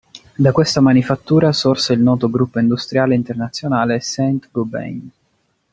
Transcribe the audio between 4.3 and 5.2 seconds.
Gobain.